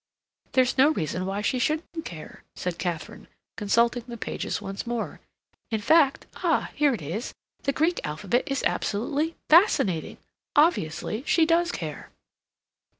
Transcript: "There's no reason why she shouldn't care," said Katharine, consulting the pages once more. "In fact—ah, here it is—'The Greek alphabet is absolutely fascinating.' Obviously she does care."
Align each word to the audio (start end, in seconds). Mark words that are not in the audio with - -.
"There's 0.53 0.79
no 0.79 0.89
reason 0.89 1.27
why 1.27 1.41
she 1.41 1.59
shouldn't 1.59 2.05
care," 2.05 2.43
said 2.55 2.79
Katharine, 2.79 3.27
consulting 3.55 4.03
the 4.07 4.17
pages 4.17 4.59
once 4.59 4.87
more. 4.87 5.19
"In 5.69 5.79
fact—ah, 5.79 6.71
here 6.73 6.95
it 6.95 7.03
is—'The 7.03 7.71
Greek 7.71 7.99
alphabet 8.03 8.41
is 8.47 8.63
absolutely 8.63 9.35
fascinating.' 9.47 10.17
Obviously 10.55 11.21
she 11.27 11.45
does 11.45 11.71
care." 11.71 12.09